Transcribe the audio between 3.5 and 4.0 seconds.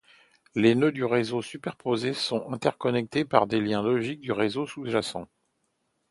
liens